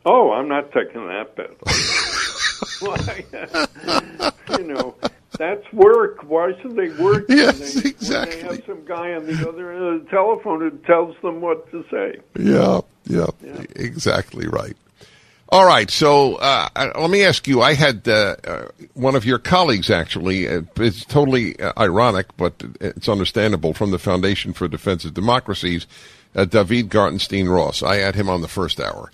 Oh, 0.04 0.32
I'm 0.32 0.48
not 0.48 0.72
taking 0.72 1.06
that 1.06 1.36
bet. 1.36 1.56
You 4.58 4.64
know, 4.64 4.94
that's 5.42 5.72
work. 5.72 6.22
Why 6.22 6.52
should 6.62 6.76
they 6.76 6.90
work? 7.02 7.28
when 7.28 7.38
Yes, 7.38 7.74
they, 7.74 7.90
exactly. 7.90 8.36
they 8.36 8.42
have 8.42 8.64
some 8.64 8.84
guy 8.84 9.12
on 9.14 9.26
the 9.26 9.48
other 9.48 9.72
end 9.72 9.82
of 9.84 10.04
the 10.04 10.10
telephone 10.10 10.60
who 10.60 10.70
tells 10.86 11.16
them 11.22 11.40
what 11.40 11.68
to 11.72 11.84
say. 11.90 12.18
Yeah, 12.38 12.80
yeah, 13.04 13.26
exactly 13.74 14.46
right. 14.46 14.76
All 15.48 15.66
right, 15.66 15.90
so 15.90 16.36
uh, 16.36 16.68
uh, 16.74 16.92
let 16.98 17.10
me 17.10 17.24
ask 17.24 17.46
you. 17.46 17.60
I 17.60 17.74
had 17.74 18.08
uh, 18.08 18.36
uh, 18.46 18.68
one 18.94 19.14
of 19.14 19.26
your 19.26 19.38
colleagues 19.38 19.90
actually. 19.90 20.48
uh, 20.48 20.62
It's 20.76 21.04
totally 21.04 21.60
uh, 21.60 21.72
ironic, 21.76 22.34
but 22.38 22.54
it's 22.80 23.08
understandable 23.08 23.74
from 23.74 23.90
the 23.90 23.98
Foundation 23.98 24.54
for 24.54 24.66
Defense 24.66 25.04
of 25.04 25.12
Democracies, 25.12 25.86
uh, 26.34 26.46
David 26.46 26.88
Gartenstein 26.88 27.52
Ross. 27.54 27.82
I 27.82 27.96
had 27.96 28.14
him 28.14 28.30
on 28.30 28.40
the 28.40 28.48
first 28.48 28.80
hour. 28.80 29.10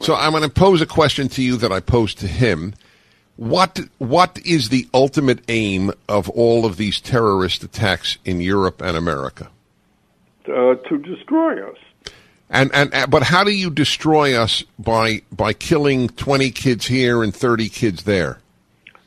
So 0.00 0.14
I'm 0.14 0.30
going 0.32 0.42
to 0.44 0.48
pose 0.48 0.80
a 0.80 0.86
question 0.86 1.28
to 1.28 1.42
you 1.42 1.56
that 1.58 1.72
I 1.72 1.80
posed 1.80 2.18
to 2.20 2.26
him. 2.26 2.72
What 3.36 3.80
what 3.98 4.38
is 4.44 4.68
the 4.68 4.88
ultimate 4.92 5.40
aim 5.48 5.92
of 6.08 6.28
all 6.30 6.66
of 6.66 6.76
these 6.76 7.00
terrorist 7.00 7.62
attacks 7.62 8.18
in 8.24 8.40
Europe 8.40 8.82
and 8.82 8.96
America? 8.96 9.48
Uh, 10.46 10.74
to 10.74 10.98
destroy 10.98 11.68
us. 11.68 11.78
And, 12.50 12.70
and 12.74 12.92
and 12.92 13.10
but 13.10 13.22
how 13.22 13.44
do 13.44 13.50
you 13.50 13.70
destroy 13.70 14.36
us 14.36 14.64
by 14.78 15.22
by 15.32 15.54
killing 15.54 16.08
twenty 16.08 16.50
kids 16.50 16.86
here 16.86 17.22
and 17.22 17.34
thirty 17.34 17.68
kids 17.68 18.04
there? 18.04 18.38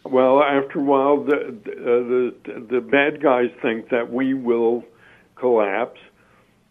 Well, 0.03 0.41
after 0.41 0.79
a 0.79 0.83
while, 0.83 1.23
the, 1.23 1.55
the 1.63 2.33
the 2.45 2.59
the 2.59 2.81
bad 2.81 3.21
guys 3.21 3.51
think 3.61 3.89
that 3.89 4.11
we 4.11 4.33
will 4.33 4.83
collapse 5.35 5.99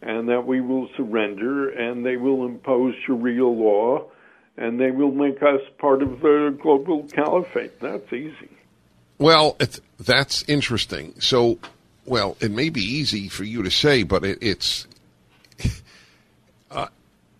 and 0.02 0.28
that 0.28 0.46
we 0.46 0.60
will 0.60 0.88
surrender, 0.96 1.70
and 1.70 2.04
they 2.04 2.16
will 2.16 2.44
impose 2.44 2.94
Sharia 3.06 3.46
law, 3.46 4.04
and 4.56 4.80
they 4.80 4.90
will 4.90 5.10
make 5.10 5.42
us 5.42 5.60
part 5.78 6.02
of 6.02 6.20
the 6.20 6.56
global 6.60 7.04
caliphate. 7.04 7.80
That's 7.80 8.12
easy. 8.12 8.50
Well, 9.18 9.56
that's 9.98 10.44
interesting. 10.48 11.20
So, 11.20 11.58
well, 12.04 12.36
it 12.40 12.50
may 12.50 12.68
be 12.68 12.82
easy 12.82 13.28
for 13.28 13.44
you 13.44 13.62
to 13.62 13.70
say, 13.70 14.02
but 14.02 14.24
it, 14.24 14.38
it's 14.40 14.86
uh, 16.70 16.88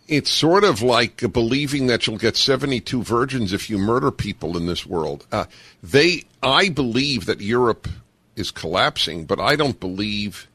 it's 0.07 0.31
sort 0.31 0.63
of 0.63 0.81
like 0.81 1.31
believing 1.31 1.87
that 1.87 2.07
you'll 2.07 2.17
get 2.17 2.37
seventy-two 2.37 3.03
virgins 3.03 3.53
if 3.53 3.69
you 3.69 3.77
murder 3.77 4.11
people 4.11 4.57
in 4.57 4.65
this 4.65 4.85
world. 4.85 5.25
Uh, 5.31 5.45
they, 5.83 6.23
I 6.41 6.69
believe 6.69 7.25
that 7.25 7.41
Europe 7.41 7.87
is 8.35 8.51
collapsing, 8.51 9.25
but 9.25 9.39
I 9.39 9.55
don't 9.55 9.79
believe. 9.79 10.47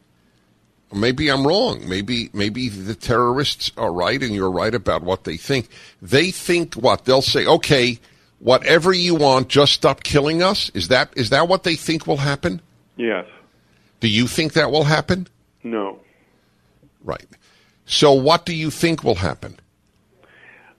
Maybe 0.92 1.28
I'm 1.28 1.46
wrong. 1.46 1.88
Maybe 1.88 2.30
maybe 2.32 2.68
the 2.68 2.94
terrorists 2.94 3.70
are 3.76 3.92
right, 3.92 4.20
and 4.22 4.34
you're 4.34 4.50
right 4.50 4.74
about 4.74 5.02
what 5.02 5.24
they 5.24 5.36
think. 5.36 5.68
They 6.02 6.30
think 6.30 6.74
what 6.74 7.04
they'll 7.04 7.22
say. 7.22 7.46
Okay, 7.46 8.00
whatever 8.40 8.92
you 8.92 9.14
want, 9.14 9.48
just 9.48 9.72
stop 9.72 10.02
killing 10.02 10.42
us. 10.42 10.70
Is 10.74 10.88
that 10.88 11.12
is 11.16 11.30
that 11.30 11.46
what 11.46 11.62
they 11.62 11.76
think 11.76 12.06
will 12.06 12.16
happen? 12.16 12.60
Yes. 12.96 13.26
Do 14.00 14.08
you 14.08 14.26
think 14.26 14.54
that 14.54 14.72
will 14.72 14.84
happen? 14.84 15.28
No. 15.62 16.00
Right. 17.04 17.26
So, 17.86 18.12
what 18.12 18.46
do 18.46 18.54
you 18.54 18.70
think 18.70 19.04
will 19.04 19.16
happen? 19.16 19.58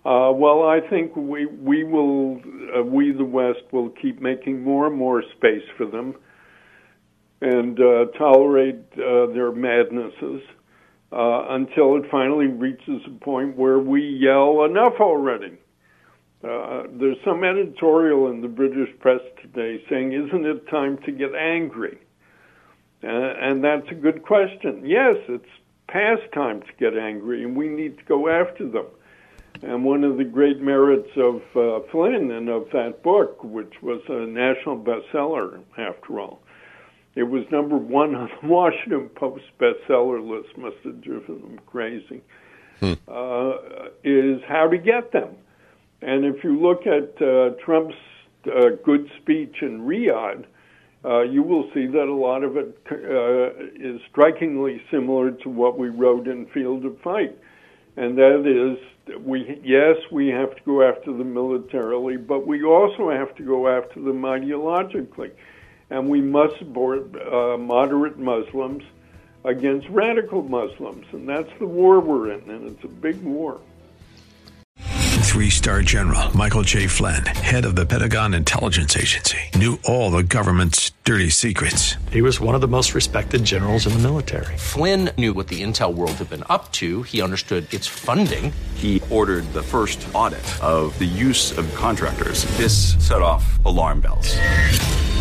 Uh, 0.04 0.32
well, 0.34 0.64
I 0.64 0.80
think 0.90 1.16
we 1.16 1.46
we 1.46 1.84
will 1.84 2.42
uh, 2.76 2.84
we 2.84 3.12
the 3.12 3.24
West 3.24 3.62
will 3.72 3.90
keep 3.90 4.20
making 4.20 4.64
more 4.64 4.88
and 4.88 4.96
more 4.96 5.24
space 5.38 5.64
for 5.78 5.86
them, 5.86 6.16
and 7.42 7.80
uh, 7.80 8.06
tolerate 8.18 8.84
uh, 8.94 9.26
their 9.34 9.52
madnesses 9.52 10.42
uh, 11.12 11.46
until 11.50 11.98
it 11.98 12.10
finally 12.10 12.48
reaches 12.48 13.02
a 13.08 13.24
point 13.24 13.58
where 13.58 13.80
we 13.80 14.02
yell 14.02 14.64
enough 14.64 14.94
already. 15.00 15.58
Uh, 16.44 16.84
there's 16.94 17.18
some 17.26 17.44
editorial 17.44 18.32
in 18.32 18.42
the 18.42 18.48
British 18.48 18.90
press 19.00 19.22
today 19.42 19.84
saying, 19.90 20.14
"Isn't 20.14 20.46
it 20.46 20.68
time 20.70 20.98
to 21.06 21.12
get 21.12 21.36
angry?" 21.36 21.98
Uh, 23.04 23.08
and 23.08 23.64
that's 23.64 23.90
a 23.90 23.96
good 23.96 24.24
question. 24.24 24.84
Yes, 24.86 25.18
it's 25.28 25.46
past 25.88 26.22
time 26.34 26.62
to 26.62 26.74
get 26.80 26.98
angry, 26.98 27.44
and 27.44 27.56
we 27.56 27.68
need 27.68 27.98
to 27.98 28.04
go 28.06 28.30
after 28.30 28.68
them. 28.68 28.86
And 29.64 29.84
one 29.84 30.04
of 30.04 30.18
the 30.18 30.24
great 30.24 30.60
merits 30.62 31.10
of 31.18 31.42
uh, 31.56 31.86
Flynn 31.92 32.32
and 32.32 32.50
of 32.50 32.68
that 32.74 33.04
book, 33.04 33.44
which 33.44 33.74
was 33.82 34.02
a 34.08 34.26
national 34.26 34.78
bestseller 34.78 35.62
after 35.78 36.20
all, 36.20 36.41
it 37.16 37.24
was 37.24 37.44
number 37.52 37.78
one 37.78 38.16
on 38.16 38.30
the 38.42 38.48
Washington 38.48 39.10
Post 39.16 39.44
bestseller 39.60 40.22
list, 40.22 40.58
must 40.58 40.78
have 40.84 41.02
driven 41.02 41.42
them 41.42 41.60
crazy, 41.66 42.22
uh, 42.82 43.54
is 44.04 44.42
how 44.48 44.68
to 44.70 44.78
get 44.78 45.12
them. 45.12 45.36
And 46.02 46.26
if 46.26 46.44
you 46.44 46.60
look 46.60 46.88
at 46.88 47.22
uh, 47.22 47.52
Trump's 47.64 47.96
uh, 48.48 48.70
good 48.84 49.08
speech 49.22 49.58
in 49.62 49.82
Riyadh, 49.82 50.46
uh, 51.04 51.22
you 51.22 51.42
will 51.42 51.70
see 51.74 51.88
that 51.88 52.08
a 52.08 52.14
lot 52.14 52.44
of 52.44 52.58
it 52.58 52.78
uh, 52.92 53.66
is 53.76 54.00
strikingly 54.10 54.82
similar 54.92 55.32
to 55.32 55.50
what 55.50 55.78
we 55.78 55.90
wrote 55.90 56.28
in 56.28 56.46
Field 56.48 56.86
of 56.86 57.00
Fight. 57.02 57.38
And 57.98 58.18
that 58.18 58.46
is, 58.48 59.18
we 59.20 59.60
yes, 59.64 59.98
we 60.12 60.28
have 60.30 60.56
to 60.56 60.62
go 60.64 60.88
after 60.88 61.12
them 61.12 61.34
militarily, 61.34 62.18
but 62.18 62.48
we 62.48 62.64
also 62.64 63.10
have 63.10 63.36
to 63.36 63.44
go 63.44 63.68
after 63.68 64.00
them 64.02 64.22
ideologically. 64.22 65.32
And 65.92 66.08
we 66.10 66.22
must 66.22 66.58
support 66.58 67.14
uh, 67.22 67.58
moderate 67.58 68.18
Muslims 68.18 68.84
against 69.44 69.88
radical 69.90 70.42
Muslims. 70.42 71.06
And 71.12 71.28
that's 71.28 71.52
the 71.60 71.68
war 71.68 72.00
we're 72.00 72.32
in, 72.32 72.50
and 72.50 72.72
it's 72.72 72.84
a 72.86 72.88
big 72.88 73.22
war. 73.22 73.60
Three 74.78 75.50
star 75.50 75.82
general 75.82 76.36
Michael 76.36 76.62
J. 76.62 76.88
Flynn, 76.88 77.26
head 77.26 77.64
of 77.66 77.76
the 77.76 77.86
Pentagon 77.86 78.34
Intelligence 78.34 78.98
Agency, 78.98 79.38
knew 79.56 79.80
all 79.86 80.12
the 80.12 80.24
government's 80.24 80.92
dirty 81.04 81.30
secrets. 81.30 81.96
He 82.12 82.22
was 82.22 82.40
one 82.40 82.54
of 82.54 82.62
the 82.62 82.68
most 82.68 82.94
respected 82.94 83.44
generals 83.44 83.88
in 83.88 83.94
the 83.94 84.00
military. 84.00 84.58
Flynn 84.58 85.10
knew 85.18 85.34
what 85.34 85.48
the 85.48 85.62
intel 85.62 85.94
world 85.94 86.12
had 86.12 86.30
been 86.30 86.44
up 86.50 86.72
to. 86.74 87.04
He 87.04 87.22
understood 87.22 87.74
its 87.74 87.88
funding. 87.88 88.52
He 88.76 89.02
ordered 89.10 89.46
the 89.54 89.64
first 89.64 90.06
audit 90.14 90.46
of 90.62 90.98
the 91.00 91.06
use 91.06 91.58
of 91.58 91.74
contractors. 91.76 92.46
This 92.58 92.96
set 93.06 93.22
off 93.22 93.64
alarm 93.66 94.02
bells. 94.02 94.38